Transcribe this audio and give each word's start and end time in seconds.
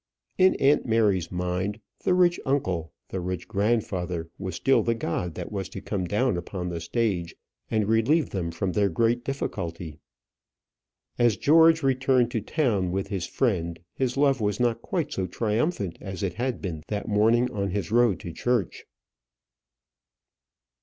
In 0.39 0.55
aunt 0.55 0.87
Mary's 0.87 1.31
mind, 1.31 1.79
the 2.05 2.15
rich 2.15 2.39
uncle, 2.43 2.91
the 3.09 3.19
rich 3.19 3.47
grandfather, 3.47 4.31
was 4.39 4.55
still 4.55 4.81
the 4.81 4.95
god 4.95 5.35
that 5.35 5.51
was 5.51 5.69
to 5.69 5.79
come 5.79 6.05
down 6.05 6.37
upon 6.37 6.69
the 6.69 6.79
stage 6.81 7.35
and 7.69 7.87
relieve 7.87 8.31
them 8.31 8.49
from 8.49 8.71
their 8.71 8.89
great 8.89 9.23
difficulty. 9.23 9.99
As 11.19 11.37
George 11.37 11.83
returned 11.83 12.31
to 12.31 12.41
town 12.41 12.91
with 12.91 13.09
his 13.09 13.27
friend, 13.27 13.79
his 13.93 14.17
love 14.17 14.41
was 14.41 14.59
not 14.59 14.81
quite 14.81 15.13
so 15.13 15.27
triumphant 15.27 15.99
as 16.01 16.23
it 16.23 16.33
had 16.33 16.63
been 16.63 16.81
that 16.87 17.07
morning 17.07 17.51
on 17.51 17.69
his 17.69 17.91
road 17.91 18.19
to 18.21 18.31
church. 18.33 18.85